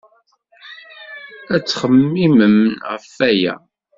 [1.55, 2.57] Ad txemmemem
[2.89, 3.55] ɣef waya.